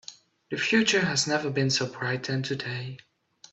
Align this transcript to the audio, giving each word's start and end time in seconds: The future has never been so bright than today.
The 0.49 0.57
future 0.57 1.01
has 1.05 1.27
never 1.27 1.51
been 1.51 1.69
so 1.69 1.85
bright 1.85 2.23
than 2.23 2.41
today. 2.41 2.97